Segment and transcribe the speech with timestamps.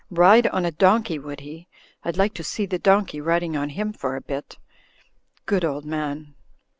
[0.09, 1.67] Ride on a donkey would he?
[2.03, 4.57] I'd like to see the donkey riding on him for a bit.
[5.45, 6.33] Good old man."